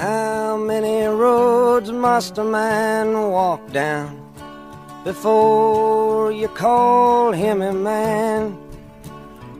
[0.00, 4.10] How many roads must a man walk down
[5.04, 8.52] before you call him a man?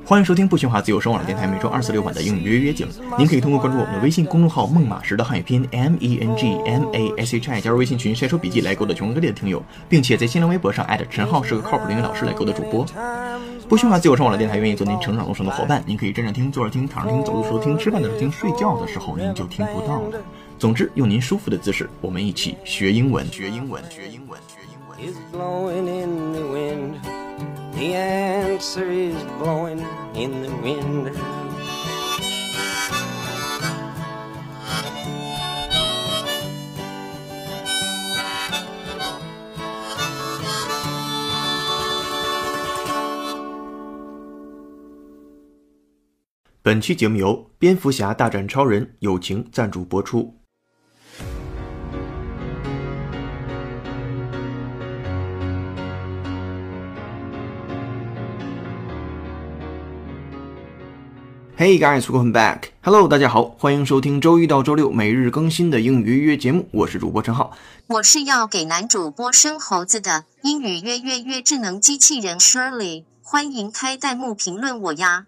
[0.05, 2.93] 欢迎收听不喧哗自由声网络电台每周二四六晚的英语约约节目。
[3.19, 12.87] 您可以通过关注我们的微信公众号“孟马时”的汉语拼音 M E N G M A S H I 加入微信群晒出笔记来勾搭全国各地的听友，并且在新浪微博上艾特陈浩是个靠谱的英语老师来勾搭主播。
[13.69, 20.19] 不喧哗自由声网的电台愿意做您成长路上的伙伴，您可以站着听、坐着听、躺着听、走路时候听、吃饭的时候听、睡觉的时候您就听不到了。
[20.59, 24.99] 总之，用您舒服的姿势，我们一起学英文，学英文，学英文，学英文。
[24.99, 27.01] is blowing in the wind.
[27.75, 31.13] The answer is blowing in the wind.
[46.69, 50.35] 本期节目由《蝙蝠侠大战超人》友情赞助播出。
[61.57, 62.65] Hey guys, welcome back.
[62.83, 67.57] Hello，大家好，欢迎收听周一到周六每日更新的英语约约节目，我是主播陈浩。
[67.87, 75.25] 我是要给男主播生猴子的英语约约约智能机器人 Shirley，欢迎开弹幕评论我呀。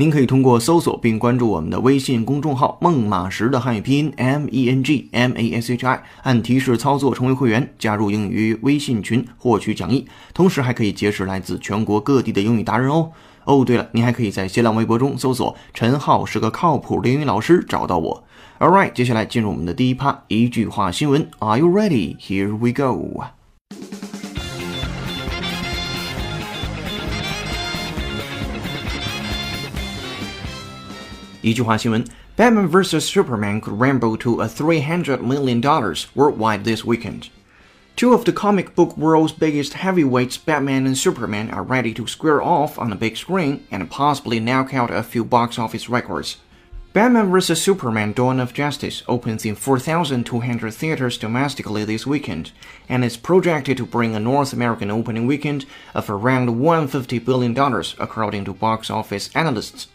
[0.00, 13.10] 您可以通过搜索并关注我们的微信公众号“孟马时”的汉语拼音 M E N G M A S H I，按提示操作成为会员，加入英语微信群获取讲义，同时还可以结识来自全国各地的英语达人哦。
[13.42, 18.24] 哦，对了，您还可以在新浪微博中搜索“陈浩是个靠谱的英语老师”找到我。
[18.60, 21.28] All right，接下来进入我们的第一趴，一句话新闻。
[21.40, 22.16] Are you ready?
[22.18, 23.24] Here we go.
[31.41, 35.61] 一句话新闻：Batman vs Superman could rumble to a $300 million
[36.15, 37.29] worldwide this weekend.
[37.95, 42.41] Two of the comic book world's biggest heavyweights, Batman and Superman, are ready to square
[42.41, 46.37] off on the big screen and possibly knock out a few box office records.
[46.93, 47.61] Batman vs.
[47.61, 52.51] Superman Dawn of Justice opens in 4,200 theaters domestically this weekend
[52.87, 57.57] and is projected to bring a North American opening weekend of around $150 billion,
[57.99, 59.87] according to box office analysts.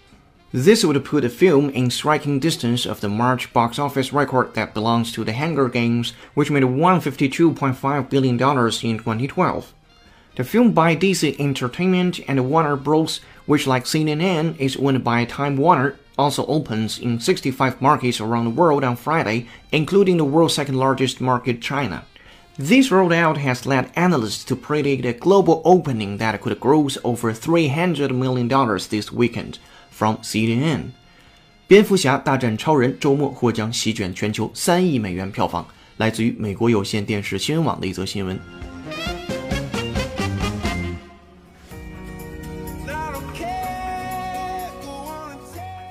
[0.55, 4.75] This would put the film in striking distance of the March box office record that
[4.75, 9.73] belongs to The Hunger Games, which made $152.5 billion in 2012.
[10.35, 15.57] The film by DC Entertainment and Warner Bros., which like CNN is owned by Time
[15.57, 20.75] Warner, also opens in 65 markets around the world on Friday, including the world's second
[20.75, 22.05] largest market, China.
[22.59, 28.15] This rollout has led analysts to predict a global opening that could gross over $300
[28.15, 28.47] million
[28.91, 29.57] this weekend.
[29.95, 30.85] From CNN，
[31.67, 35.67] 蝙蝠侠大战超人周末或将席卷全球三亿美元票房，
[35.97, 38.39] 来自于美国有线电视新闻网的一则新闻。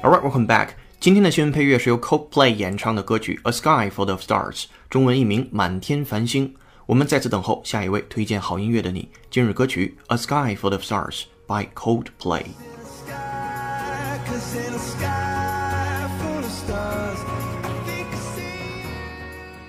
[0.02, 0.70] Alright, welcome back.
[0.98, 6.48] 今天的新闻配乐是由 Coldplay 演唱的歌曲《A Sky Full of Stars》，中文译名《满天繁星》。
[6.86, 9.08] 我们再次等候下一位推荐好音乐的你。
[9.30, 12.46] 今日歌曲《A Sky Full of Stars》by Coldplay。
[14.25, 17.19] Cause in a sky full of stars,
[17.63, 18.44] I think I see.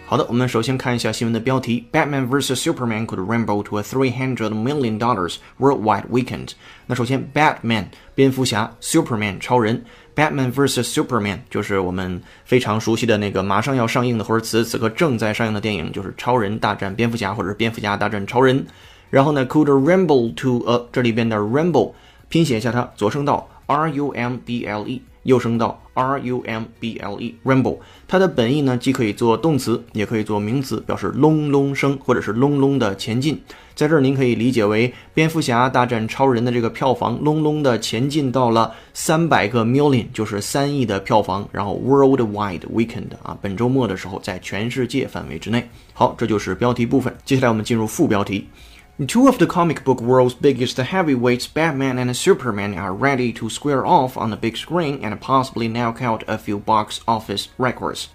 [0.07, 6.51] 好的，我们首先看一下新闻的标题：Batman vs Superman could rumble to a three hundred million dollars worldwide weekend。
[6.87, 9.85] 那首先，Batman 蝙蝠侠，Superman 超人，
[10.17, 18.67] Batman vs Superman 就是我们非常熟悉的那个马上要上映的或者此时此刻正在上映的电影，就是超人大战蝙蝠侠，或者是蝙蝠侠大战超人。
[19.11, 21.93] 然后呢，could rumble to a 这里边的 rumble
[22.29, 25.02] 拼写一下它，左声道 R U M B L E。
[25.24, 27.78] 又升到 r u m b l e rumble，
[28.10, 33.42] 它的本意呢，既可以做动词，也可以做名词，表示隆隆声或者是隆隆的前进。
[33.74, 45.66] 在这儿您可以理解为蝙蝠侠大战超人的这个票房隆隆的前进到了三百个 million，就是三亿的票房，然后 worldwide weekend 啊，本周末的时候在全世界范围之内。
[45.94, 47.16] 好，这就是标题部分。
[47.24, 48.46] 接下来我们进入副标题。
[49.07, 54.17] Two of the comic book world's biggest heavyweights, Batman and Superman, are ready to square off
[54.17, 58.07] on the big screen and possibly knock out a few box office records.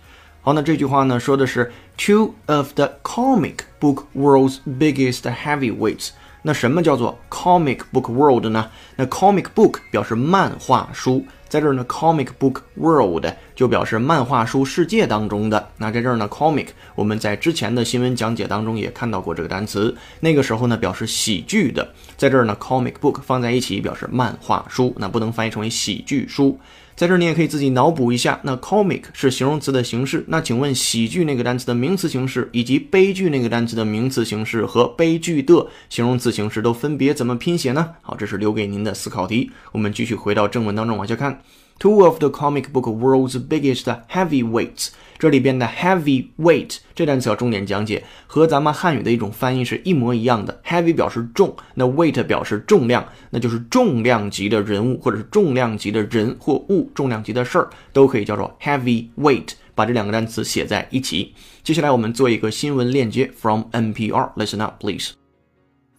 [0.41, 6.09] 好，那这句话呢，说的是 two of the comic book world's biggest heavyweights。
[6.41, 8.69] 那什么叫做 comic book world 呢？
[8.97, 13.25] 那 comic book 表示漫画书，在这儿呢，comic book world
[13.58, 15.70] 就表示漫画书世界当中的。
[15.78, 21.92] 那在这儿呢，comic 我们在之前的新闻讲解当中也看到过这个单词，那个时候呢表示喜剧的。
[22.16, 26.60] 在这儿呢，comic book 放在一起表示漫画书，那不能翻译成为喜剧书。
[26.94, 37.94] 在这儿你也可以自己脑补一下，那 comic 是形容词的形式，那请问喜剧那个单词的名词形式，以及悲剧那个单词的名词形式和悲剧的形容词形式都分别怎么拼写呢？
[38.02, 39.50] 好，这是留给您的思考题。
[39.72, 41.40] 我们继续回到正文当中往下看。
[41.79, 50.61] Two of the comic book world's biggest heavyweights，这里边的 heavyweight 这单词要重点讲解，和咱们汉语的一种翻译是一模一样的。
[50.65, 59.49] heavy 表示重，那 weight 表示重量，那就是重量级的人物或者是重量级的人或物，重量级的事儿都可以叫做 heavyweight。
[59.75, 61.33] 把这两个单词写在一起。
[61.63, 65.13] 接下来我们做一个新闻链接，from NPR。Listen up, please.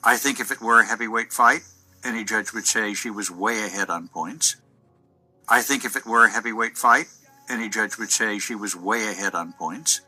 [0.02, 1.62] I think if it were a heavyweight fight,
[2.04, 4.52] any judge would say she was way ahead on points.
[5.48, 7.06] I think if it were a heavyweight fight,
[7.48, 10.00] any judge would say she was way ahead on points.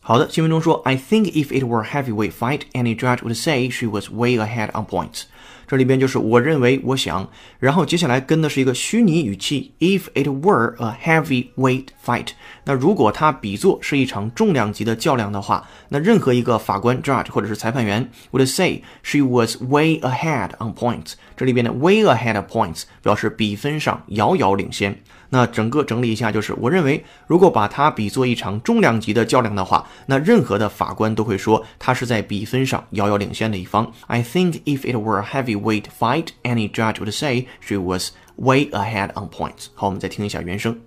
[0.00, 4.36] 好的，新闻中说，I think if it were a heavyweight fight, any judge would say she was way
[4.36, 5.26] ahead on points.
[5.67, 7.29] 这里边就是我认为，我想，
[7.59, 12.27] 然后接下来跟的是一个虚拟语气，if it were a heavyweight fight。
[12.63, 21.13] 那如果它比作是一场重量级的较量的话，那任何一个法官 judge 或者是裁判员 would say she was way ahead on points。
[21.35, 24.97] 这里边的 way ahead of points 表示比分上遥遥领先。
[25.29, 33.91] 那整个整理一下，就是我认为，如果把它比作一场重量级的较量的话，那任何的法官都会说他是在比分上遥遥领先的一方。
[34.07, 35.25] I think if it were a
[35.56, 39.68] heavyweight fight, any judge would say she was way ahead on points。
[39.74, 40.78] 好，我们再听一下原声。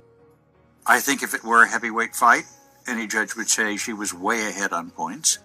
[0.84, 2.46] I think if it were a heavyweight fight,
[2.86, 5.40] any judge would say she was way ahead on points.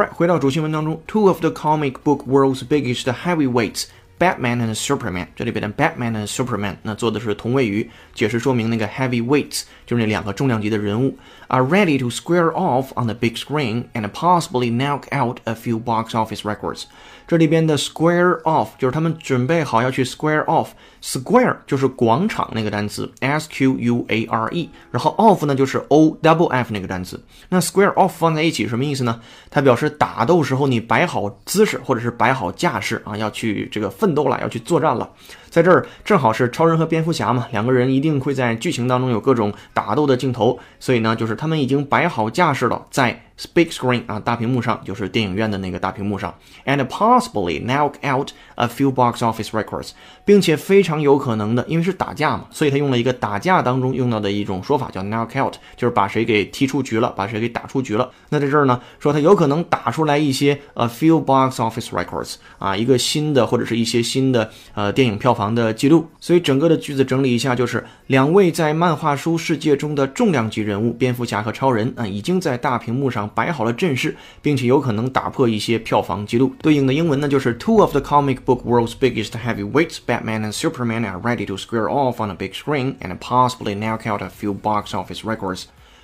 [0.00, 0.08] 语预约，晚上不瞌睡，白天睡得香。
[0.08, 3.84] Alright，回到主新闻当中，Two of the comic book world's biggest heavyweights
[4.18, 11.18] Batman and Superman，这里边的 Batman and Superman，那做的是同位语，解释说明那个 heavyweights 就是那两个重量级的人物，
[11.48, 16.10] are ready to square off on the big screen and possibly knock out a few box
[16.10, 16.84] office records。
[17.28, 20.68] 这里边的 square off 就是他们准备好要去 square off。
[21.01, 27.19] Square 就是广场那个单词，S Q U A R E，然后 off 呢就是 O double F 那个单词。
[27.49, 29.19] 那 square off 放在一起什么意思呢？
[29.49, 35.09] 它表示打斗时候你摆好姿势或者是摆好架势啊，要去这个奋斗了，要去作战了。
[35.49, 43.21] 在这儿正好是超人和蝙蝠侠嘛，两个人一定会在剧情当中有各种打斗的镜头，所以呢，就是他们已经摆好架势了，在
[43.53, 46.33] big screen 啊大屏幕上，就是电影院的那个大屏幕上
[46.65, 48.29] ，and possibly knock out
[48.61, 49.89] a few box office records，
[50.25, 58.09] 并且非常有可能的，因为是打架嘛，所以他用了一个打架当中用到的一种说法叫 knock out，就是把谁给踢出局了，把谁给打出局了。
[58.29, 65.41] 那在这儿呢，说他有可能打出来一些 a few box office records 啊，一个新的或者是一些新的呃电影票房。
[65.51, 76.53] 的记录，所以整个的句子整理一下，就是两位在漫画书世界中的重量级人物，蝙蝠侠和超人啊，已经在大屏幕上摆好了阵势，并且有可能打破一些票房记录。
[76.61, 81.55] 对应的英文呢，就是 Two of the comic book book world's biggest heavyweights, Batman and Superman, are ready to
[81.55, 85.63] square off on a big screen and possibly knock out a few box office records.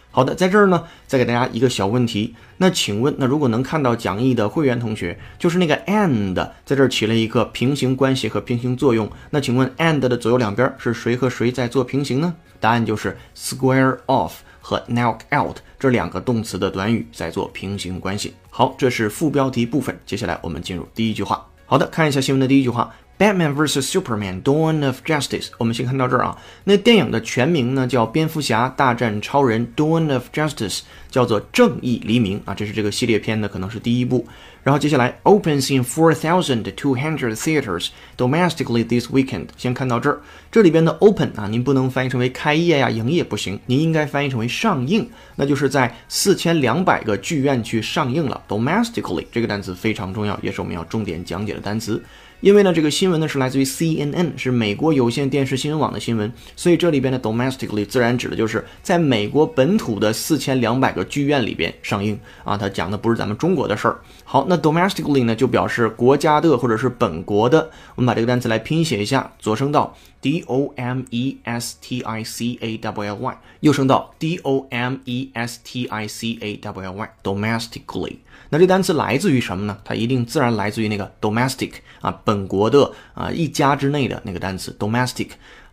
[0.10, 2.34] 好的，在这儿呢，再给大家一个小问题。
[2.58, 6.34] 那请问，那如果能看到讲义的会员同学，就是那个 and
[6.66, 9.12] 在这儿起了一个平行关系和平行作用。
[9.30, 12.34] 那请问 and 的左右两边是谁和谁在做平行呢？
[12.60, 18.34] 答案就是 square off 和 knock out 这两个动词的短语在做平行关系。
[18.50, 20.00] 好，这是副标题部分。
[20.06, 21.46] 接下来我们进入第一句话。
[21.70, 22.96] 好的，看一下新闻的第一句话。
[23.20, 25.50] Batman vs Superman: Dawn of Justice。
[25.58, 26.38] 我们先看到这儿啊。
[26.64, 30.78] 那电影的全名呢叫《蝙蝠侠大战超人：Dawn of Justice》，
[31.10, 32.54] 叫做《正义黎明》啊。
[32.54, 34.26] 这是这个系列片的可能是第一部。
[34.68, 39.46] 然后接下来，opens in four thousand two hundred theaters domestically this weekend。
[39.56, 40.20] 先看到这儿，
[40.52, 48.44] 这里边的 open 啊，您不能翻译成为开业呀、营业不行，您应该翻译成为上映，那就是在四千两百个剧院去上映了。
[48.50, 52.04] domestically 这个单词非常重要，也是我们要重点讲解的单词。
[52.40, 62.56] 因为呢，这个新闻呢是来自于 CNN，是美国有线电视新闻网的新闻，所以这里边的 domestically 自然指的就是在美国本土的四千两百个剧院里边上映啊。
[62.56, 64.00] 它讲的不是咱们中国的事儿。
[64.24, 67.72] 好，那 domestically 呢就表示国家的或者是本国的。
[67.96, 75.00] 我们把这个单词来拼写一下，左声道 d o m e s t i c a w l y，右声道 d o m
[75.06, 78.18] e s t i c a w l y，domestically。
[78.50, 79.78] 那这单词来自于什么呢？
[79.84, 85.30] 它一定自然来自于那个 domestic 啊，本国的啊，一家之内的那个单词 domestic。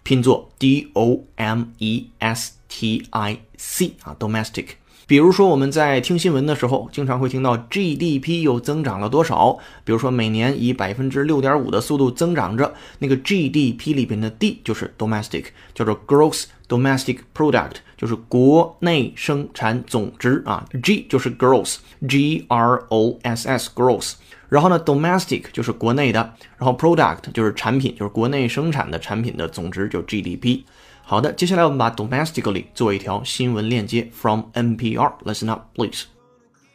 [0.07, 4.67] 拼作 D O M E S T I C 啊，domestic。
[5.07, 9.59] 比如说我们在听新闻的时候，经常会听到 GDP 又增长了多少？
[9.85, 20.67] 比如说每年以百分之六点五的速度增长着，那个 GDP 里边的 D 就是 domestic，叫做 gross domestic product，就是国内生产总值啊。
[20.83, 24.15] G 就是 gross，G R O S S gross。
[24.49, 26.21] 然后呢，domestic 就是国内的，
[26.57, 30.63] 然后 product 就是产品，就是国内生产的产品的总值，就 GDP。
[31.04, 36.04] 好的，接下来我们把 domestically 做一条新闻链接，from NPR。Listen up, please.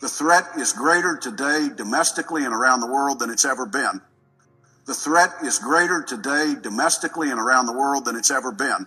[0.00, 4.00] The threat is greater today domestically and around the world than it's ever been.
[4.86, 8.86] The threat is greater today domestically and around the world than it's ever been.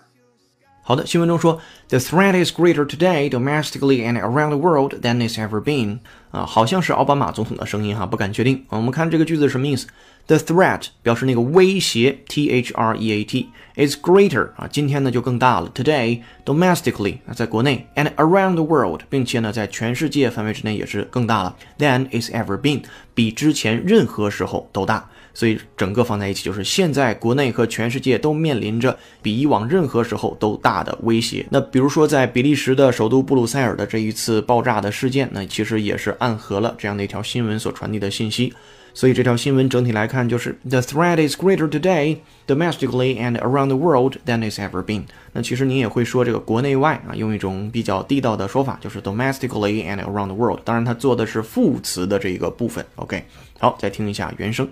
[0.81, 5.99] 好的，新闻中说，The threat is greater today domestically and around the world than it's ever been。
[6.31, 8.63] 啊，好像是奥巴马总统的声音哈，不敢确定。
[8.69, 9.87] 我们看这个句子什么意思？
[10.27, 15.69] The threat 表示那个威胁，T H R E A T is greater 啊，今天呢就更大了。
[15.75, 21.57] Today domestically 啊，在国内，and around the world，并且呢在全世界范围之内也是更大了。
[21.77, 25.09] Than it's ever been，比之前任何时候都大。
[25.34, 31.46] 所以整个放在一起，就是现在国内和全世界都面临着比以往任何时候都大的威胁。
[31.50, 38.52] 那比如说，在比利时的首都布鲁塞尔的这一次爆炸的事件，那其实也是暗合了这样的一条新闻所传递的信息。
[38.94, 45.04] 所以这条新闻整体来看，就是 The threat is greater today domestically and around the world than it's ever been。
[45.32, 50.60] 那其实您也会说这个国内外啊，用一种比较地道的说法，就是 domestically and around the world。
[50.62, 52.84] 当然，它做的是副词的这个部分。
[52.96, 53.24] OK，
[53.58, 54.68] 好，再听一下原声。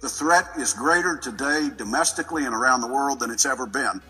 [0.00, 4.00] The threat is greater today, domestically and around the world, than it's ever been.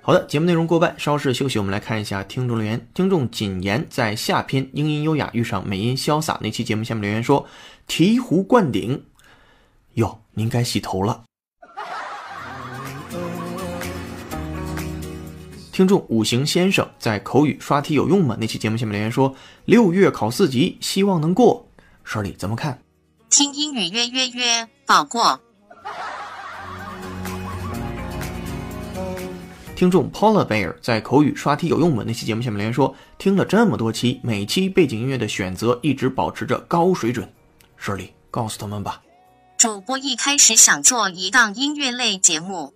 [0.00, 2.86] 好的，节目内容过半，稍事休息，我们来看一下听众留言。
[2.94, 7.48] 听众谨言在下篇英音优雅遇上美音潇洒那期节目下面留言说
[7.90, 9.06] ：“醍醐灌顶，
[9.94, 11.24] 哟，您该洗头了。”
[15.76, 18.34] 听众五行先生在口语刷题有用吗？
[18.40, 21.68] 那期节目下面留言说六月考四级，希望能过。
[22.02, 22.80] 舍里怎么看？
[23.28, 25.38] 听英语约约约，保过。
[29.74, 32.02] 听众 Paula Bear 在口语刷题有用吗？
[32.06, 37.30] 那期节目下面留言说听了这么多期，每期背景音乐的选择一直保持着高水准。
[37.76, 39.02] 舍里告诉他们吧。
[39.58, 42.72] 主播一开始想做一档音乐类节目。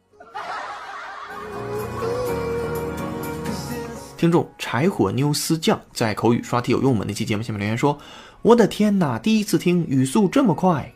[4.20, 7.06] 听众柴火妞丝酱在口语刷题有用吗？
[7.08, 7.98] 那期节目下面留言说
[8.44, 10.92] ：“我的天哪，第一次听语速这么快。”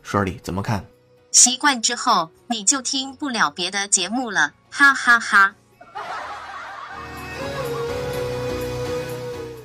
[0.00, 0.86] 舍里怎么看？
[1.32, 5.56] 习惯之后你就听不了别的节目了，哈哈哈。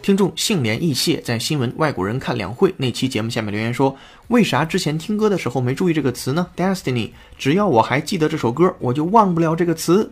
[0.02, 3.96] 听众杏莲易谢在新闻外国人看两会那期节目下面留言说
[4.30, 10.12] ：“为啥之前听歌的时候没注意这个词呢？Destiny，只要我还记得这首歌，我就忘不了这个词。”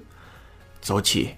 [0.84, 1.32] 走起。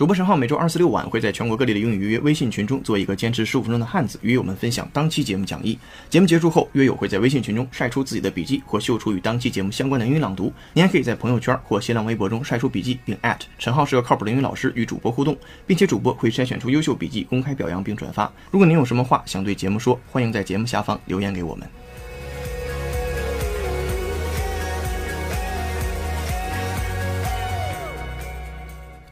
[0.00, 5.78] 主播陈浩每周二、四、六晚会在全国各地的英语预约微信群中做一个坚持十五分钟的汉字，与友们分享当期节目讲义。
[6.08, 10.50] 节目结束后，约友会在微信群中晒出自己的笔记或秀出与当期节目相关的英语朗读。
[10.72, 13.14] 您还可以在朋友圈或新浪微博中晒出笔记，并
[13.58, 18.32] 陈浩是个靠谱的英语老师与主播互动，并且主播会筛选出优秀笔记公开表扬并转发。
[18.50, 21.68] 如果您有什么话想对节目说，欢迎在节目下方留言给我们。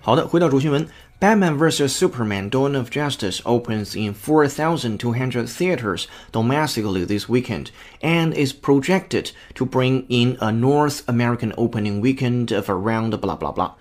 [0.07, 0.85] 好的，回到主新闻，《
[1.19, 7.67] Batman vs Superman: Dawn of Justice》opens in 4,200 theaters domestically this weekend
[8.01, 13.53] and is projected to bring in a North American opening weekend of around blah blah
[13.53, 13.71] blah。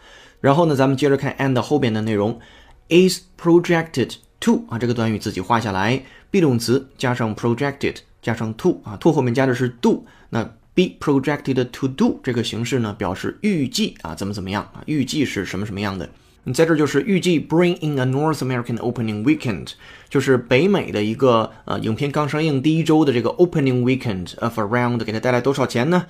[0.40, 2.38] 然后呢，咱们接着看 and 后边的内容，
[2.88, 10.48] is projected to 啊，这个短语自己画下来，be 动词加上 projected 加上 to 啊，to 后面加的是 do，那。
[10.77, 16.07] be projected to do 这个形式呢，表示预计啊怎么怎么样啊，预计是什么什么样的。
[16.43, 19.71] 你在这就是预计 bring in a North American opening weekend，
[20.07, 26.05] 就是北美的一个呃影片刚上映第一周的这个 opening weekend of around 给它带来多少钱呢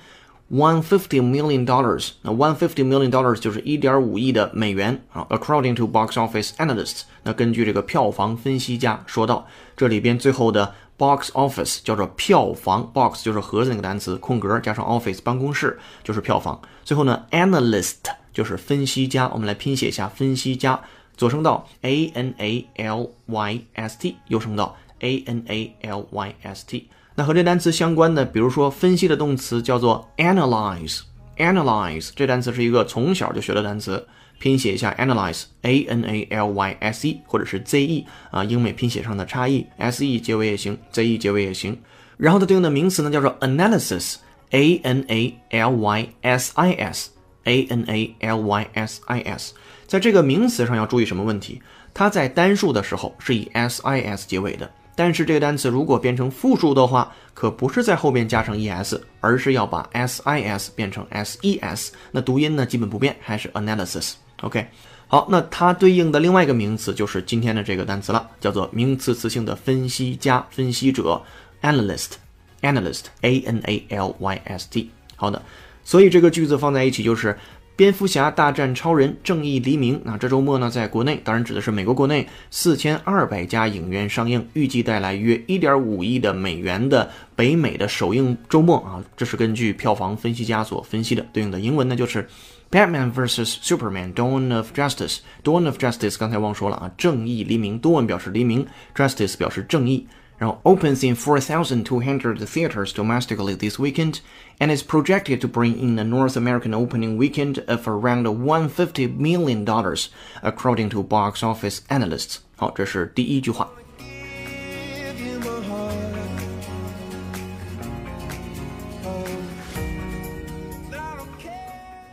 [0.50, 2.10] one fifty million dollars。
[2.22, 5.26] 那 one fifty million dollars 就是一点五亿的美元啊。
[5.30, 16.60] According to box office analysts，那根据这个票房分析家说到，这里边最后的 box office 叫做票房，box 就是盒子那个单词，空格加上 office 办公室就是票房。
[16.84, 17.96] 最后呢，analyst
[18.32, 20.80] 就是分析家，我们来拼写一下分析家，
[21.16, 26.88] 左声道 a n a l y s t，右声道 a n a l y s t。
[27.18, 34.06] 那和这单词相关的，比如说分析的动词叫做 analyze，analyze 这单词是一个从小就学的单词，
[34.38, 41.76] 拼写一下 analyze，a n a l y s e 或者是 z e 啊，英美拼写上的差异，s e 结尾也行，z e 结尾也行。
[42.18, 49.54] 然后它对应的名词呢叫做 analysis，a n a l y s i s，a n a l y s i s，
[49.88, 51.60] 在这个名词上要注意什么问题？
[51.92, 54.70] 它在单数的时候是以 s i s 结尾的。
[54.98, 61.90] 但是这个单词如果变成复数的话，可不是在后边加上 es，而是要把 sis 变成 ses。
[62.10, 64.14] 那读音呢基本不变，还是 analysis。
[64.40, 64.66] OK，
[65.06, 71.22] 好，那它对应的另外一个名词就是今天的这个单词了，叫做名词词性的分析家、分析者
[71.62, 74.90] ，analyst，analyst，a n a l y s t。
[75.14, 75.40] 好的，
[75.84, 77.38] 所以这个句子放在一起就是。
[77.78, 80.00] 蝙蝠侠大战超人，正义黎明。
[80.02, 89.00] 那这周末呢，在国内，当然指的是美国国内，四千二百家影院上映，预计带来约一点五亿的美元的北美的首映周末啊。
[89.16, 92.24] 这是根据票房分析家所分析的，对应的英文呢就是
[92.68, 95.18] 《Batman vs Superman: Dawn of Justice》。
[95.44, 100.08] Dawn of Justice 刚才忘说了啊，正义黎明，Dawn 表示黎明，Justice 表示正义。
[100.37, 104.19] 然后 opens in 4,200 theaters domestically this weekend
[104.59, 109.63] and is projected to bring in a North American opening weekend of around 150 million
[109.63, 110.09] dollars,
[110.41, 112.39] according to box office analysts.
[112.55, 113.69] 好，这是第一句话。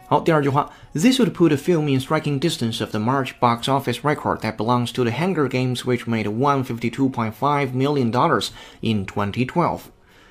[0.07, 4.57] 好，第二句话，This would put the film in striking distance of the March box office record that
[4.57, 8.49] belongs to The Hunger Games, which made 152.5 million dollars
[8.81, 9.83] in 2012.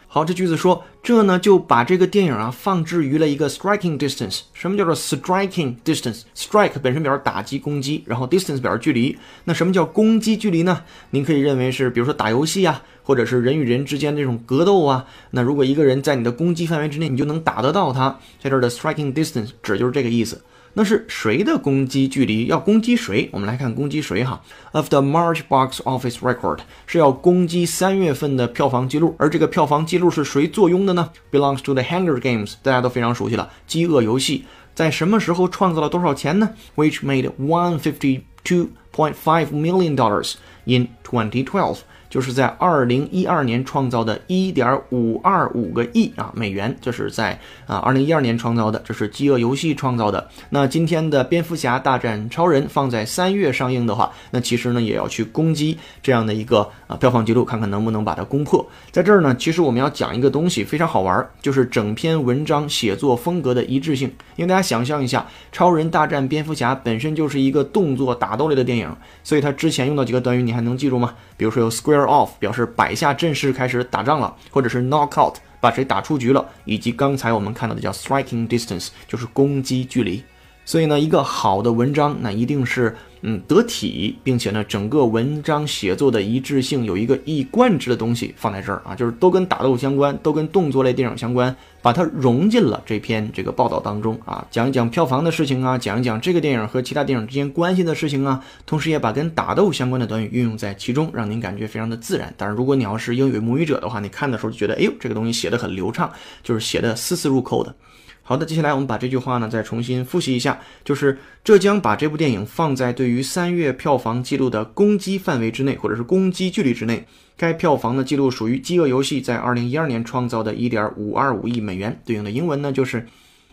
[0.08, 4.41] 好，这句子说， 这呢就把这个电影啊放置于了一个 striking distance。
[4.55, 9.19] 什么叫做 striking distance？strike 本身表示打击、攻击，然后 distance 表示距离。
[9.45, 10.81] 那什么叫攻击距离呢？
[11.11, 15.05] 您可以认为是，比如说打游戏啊，或者是人与人之间这种格斗啊。
[15.33, 18.19] 那如果一个人在你的攻击范围之内，你就能打得到他。
[18.41, 20.41] 在这儿的 striking distance 指就是这个意思。
[20.77, 22.47] 那是谁的攻击距离？
[22.47, 23.29] 要攻击谁？
[23.31, 24.43] 我们来看攻击谁哈。
[24.73, 31.12] Of the March box office record 是要攻击三月份的票房记录，而这个票房记录是谁坐拥的呢？
[31.32, 33.52] Belongs to the Hunger Games，大家都非常熟悉了。
[33.68, 36.52] 饥饿游戏在什么时候创造了多少钱呢？
[36.76, 40.36] Which made one fifty two point five million dollars
[40.66, 41.80] in twenty twelve.
[42.15, 50.29] 就是在二零一二年创造的一点五二五个亿啊美元，这是在啊二零一二年创造的，这是饥饿游戏创造的。
[50.51, 58.65] 那今天的蝙蝠侠大战超人放在三月上映的话，那其实呢也要去攻击这样的一个啊票房记录，看看能不能把它攻破。
[58.93, 64.09] 在这儿呢，其实我们要讲一个东西非常好玩，就是整篇文章写作风格的一致性。
[64.37, 71.13] 因为大家想象一下，超人大战蝙蝠侠本身就是一个动作打斗类的电影，所以它之前用到几个短语，你还能记住吗？
[71.37, 72.04] 比如说有 square。
[72.07, 80.23] Off 表示摆下阵势开始打仗了，或者是 knock out 把谁打出局了，以及刚才我们看到的叫 striking distance 就是攻击距离。
[80.67, 82.97] 所以呢，一个好的文章那一定是。
[83.27, 102.33] 嗯，得体，并且呢，整个文章写作的一致性有一个一贯之的东西放在这儿啊，就是都跟打斗相关，都跟动作类电影相关，把它融进了这篇这个报道当中啊，讲一讲票房的事情啊，讲一讲这个电影和其他电影之间关系的事情啊，同时也把跟打斗相关的短语运用在其中，让您感觉非常的自然。
[102.39, 106.11] 当然，如果你要是英语母语者的话，你看的时候就觉得，哎呦，这个东西写的很流畅，
[106.43, 107.75] 就是写的丝丝入扣的。
[108.23, 117.07] 好的，接下来我们把这句话呢再重新复习一下，就是这将把这部电影放在对于三月票房记录的攻击范围之内，或者是攻击距离之内。
[117.38, 122.02] 该票房的记录属于《饥饿游戏》在二零一二年创造的1.525亿美元。
[122.06, 123.08] 对应的英文呢就是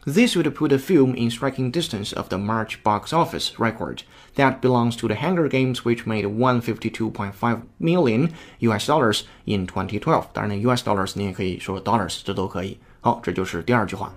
[0.04, 4.02] This would put the film in striking distance of the March box office record
[4.36, 8.30] that belongs to the Hunger Games, which made 152.5 million
[8.60, 10.26] US dollars in 2012。
[10.32, 12.78] 当然呢，US dollars 你也可以说 dollars，这都可以。
[13.00, 14.12] 好，这就是第二句话。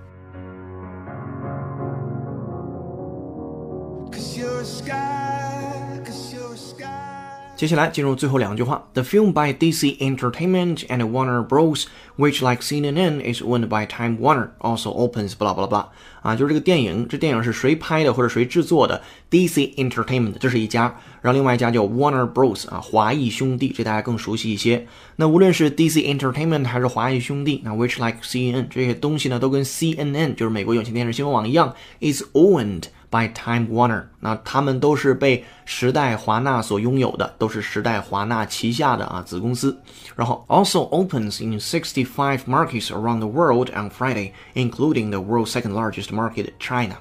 [7.55, 8.87] 接下来进入最后两句话。
[8.93, 11.87] The film by DC Entertainment and Warner Bros.,
[12.17, 15.87] which, like CNN, is owned by Time Warner, also opens blah blah blah。
[16.21, 19.01] 啊，就是这个电影，这电影是谁拍的或者谁制作的？
[19.29, 20.83] DC Entertainment，这是一家，
[21.21, 22.69] 然后另外一家叫 Warner Bros.
[22.69, 24.87] 啊，华谊兄弟，这大家更熟悉一些。
[25.17, 32.83] 那无论是 DC Entertainment 还是华谊兄弟，那 which like CNN 这些东西呢，都跟 CNN 就是美国有线电视新闻网一样，is owned。
[33.14, 39.78] By Time Warner，那他们都是被时代华纳所拥有的，都是时代华纳旗下的啊子公司。
[40.16, 46.08] 然后 also opens in 65 markets around the world on Friday, including the world's second largest
[46.08, 46.96] market, China。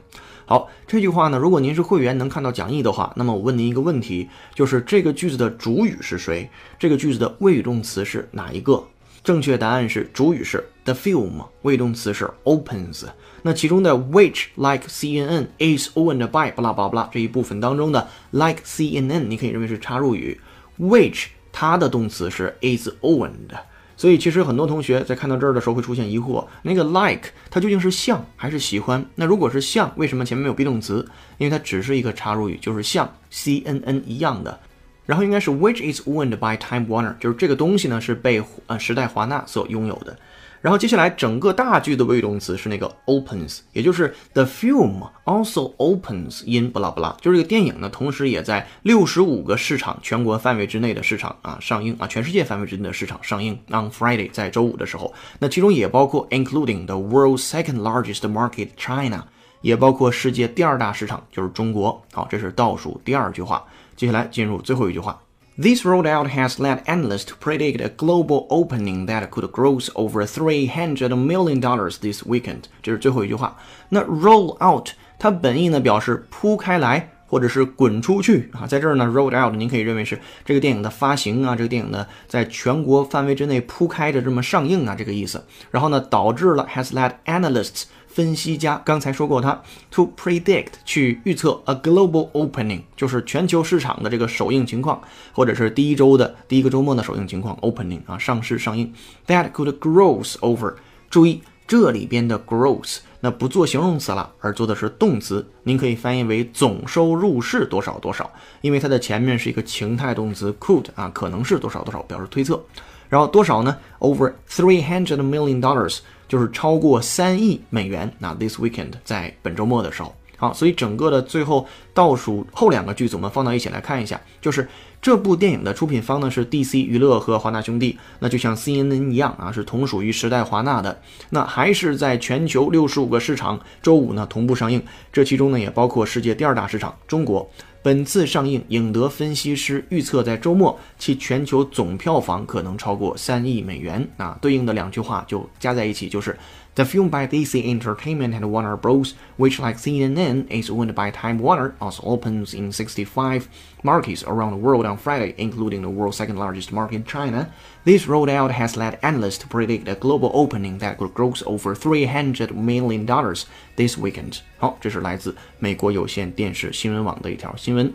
[0.45, 6.47] 好，这句话呢，如果您是会员能看到讲义的话，那么我问您一个问题，就是这个句子的主语是谁？
[6.77, 8.83] 这个句子的谓语动词是哪一个？
[9.23, 13.05] 正确答案是主语是 the film，谓语动词是 opens。
[13.43, 20.39] 那其中的 which like CNN is owned by 巴拉巴拉这一部分当中的 like CNN，你可以认为是插入语
[20.79, 23.51] ，which 它的动词是 is owned。
[23.95, 29.05] 所以其实很多同学在看到这儿的时候会出现疑惑，那个 like 它究竟是像还是喜欢？
[29.15, 31.07] 那如果是像，为什么前面没有 be 动词？
[31.37, 34.59] 因为它只是一个插入语，就是像 CNN 一样的。
[35.05, 40.17] 然后应该是 which is owned by Time Warner，就是这个东西呢是被呃时代华纳所拥有的。
[40.63, 57.81] 然后接下来整个大句的谓语动词是那个 opens，也就是 the film also opens in blah blah，就是这个电影呢同时也在六十五个市场全国范围之内的市场啊上映啊全世界范围之内的市场上映 on Friday 在周五的时候，那其中也包括 including the world's second
[57.81, 59.25] largest market China，
[59.59, 62.01] 也包括世界第二大市场就是中国。
[62.13, 63.65] 好，这是倒数第二句话。
[63.97, 65.19] 接下来进入最后一句话。
[65.60, 71.10] This rollout has led analysts to predict a global opening that could gross over three hundred
[71.16, 72.66] million dollars this weekend。
[72.80, 73.56] 这是最后一句话。
[73.88, 85.43] 那 roll out 它本意呢表示铺开来 或者是滚出去啊，在这儿呢 roll out 您可以认为是这个电影的发行啊，这个电影呢在全国范围之内铺开着这么上映啊这个意思。
[85.71, 98.93] 然后呢导致了 has led analysts 分析家刚才说过，它 to predict 去预测 a global opening 就是全球市场的这个首映情况，或者是第一周的第一个周末的首映情况 opening 啊上市上映
[99.25, 100.75] that could gross over
[101.09, 112.61] 注意这里边的 gross 那不做形容词了，而做的是动词，您可以翻译为总收入是多少多少，因为它的前面是一个情态动词 could 啊可能是多少多少表示推测，
[113.07, 115.99] 然后多少呢？over three hundred million dollars。
[116.25, 118.11] 就是超过三亿美元。
[118.17, 124.67] 那 this weekend 在本周末的时候，好，所以整个的最后倒数后两个句子我们放到一起来看一下，就是
[125.03, 130.97] 这部电影的出品方呢是 DC 娱乐和华纳兄弟，那就像 CNN 一样啊，是同属于时代华纳的。
[131.29, 137.45] 那还是在全球六十五个市场周五呢同步上映，这其中呢也包括世界第二大市场中国。
[137.81, 144.07] 本次上映，影德分析师预测在周末其全球总票房可能超过三亿美元。
[144.15, 146.33] 啊，对应的两句话就加在一起，就是。
[146.74, 151.74] The film by DC Entertainment and Warner Bros., which, like CNN, is owned by Time Warner,
[151.80, 153.48] also opens in 65
[153.82, 157.48] markets around the world on Friday, including the world's second largest market, China.
[157.84, 162.54] This rollout has led analysts to predict a global opening that could gross over 300
[162.54, 164.38] million dollars this weekend.
[164.58, 167.92] 好，这是来自美国有线电视新闻网的一条新闻。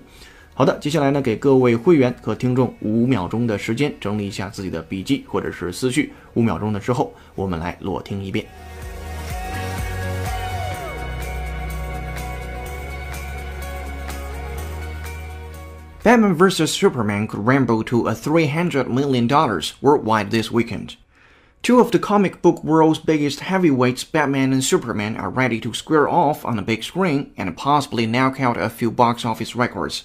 [0.55, 6.11] 好的，接下来呢，给各位会员和听众五秒钟的时间整理一下自己的笔记或者是思绪。
[6.33, 8.45] 五秒钟的之后，我们来裸听一遍。
[16.08, 16.72] Batman vs.
[16.72, 19.28] Superman could ramble to a $300 million
[19.82, 20.96] worldwide this weekend.
[21.62, 26.08] Two of the comic book world's biggest heavyweights, Batman and Superman, are ready to square
[26.08, 30.04] off on the big screen and possibly knock out a few box office records.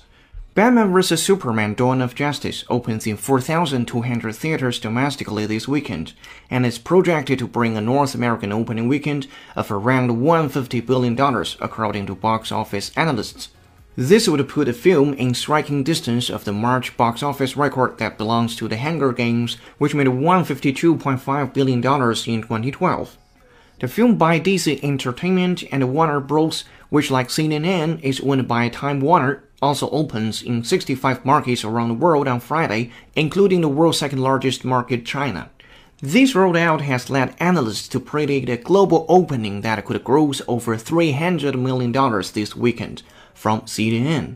[0.56, 1.24] Batman vs.
[1.24, 6.12] Superman Dawn of Justice opens in 4,200 theaters domestically this weekend
[6.50, 11.18] and is projected to bring a North American opening weekend of around $150 billion,
[11.62, 13.48] according to box office analysts.
[13.96, 18.18] This would put the film in striking distance of the March box office record that
[18.18, 23.18] belongs to The Hunger Games, which made $152.5 billion in 2012.
[23.80, 29.00] The film by DC Entertainment and Warner Bros., which like CNN is owned by Time
[29.00, 34.22] Warner, also opens in 65 markets around the world on Friday, including the world's second
[34.24, 35.52] largest market, China.
[36.02, 41.56] This rollout has led analysts to predict a global opening that could gross over $300
[41.56, 41.92] million
[42.34, 43.04] this weekend,
[43.44, 44.36] from CNN.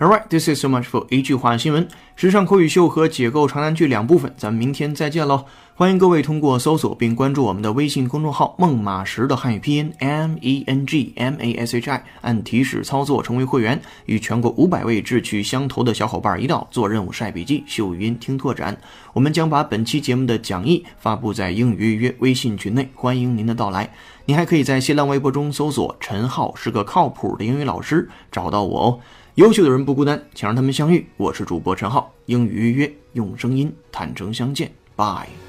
[0.00, 5.44] All right, this is so much for 一句话新闻、时尚口语秀和解构长难句两部分，咱们明天再见喽！
[5.76, 18.76] 欢迎各位通过搜索并关注我们的微信公众号“孟马石”的汉语拼音 M E N G M A S H I，按提示操作成为会员，与全国五百位志趣相投的小伙伴一道做任务、晒笔记、秀语音、听拓展。
[19.12, 23.92] 我们将把本期节目的讲义发布在英语约约微信群内，欢迎您的到来。
[24.26, 29.00] 你还可以在新浪微博中搜索“陈浩是个靠谱的英语老师”，找到我哦。
[29.34, 31.06] 优秀的人不孤单，请让他们相遇。
[31.16, 35.43] 我是主播陈浩，英语约约用声音坦诚相见，拜。